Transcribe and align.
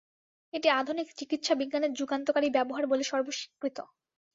এটি 0.53 0.67
আধুনিক 0.71 1.07
চিকিৎসা 1.19 1.53
বিজ্ঞানের 1.55 1.91
যুগান্তকারী 1.93 2.47
ব্যবহার 2.51 2.83
বলে 2.87 3.03
সর্বস্বীকৃত। 3.03 3.77